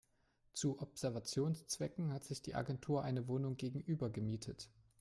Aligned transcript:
Zu 0.55 0.79
Observationszwecken 0.79 2.11
hat 2.11 2.23
sich 2.23 2.41
die 2.41 2.55
Agentur 2.55 3.03
eine 3.03 3.27
Wohnung 3.27 3.55
gegenüber 3.55 4.09
gemietet. 4.09 4.67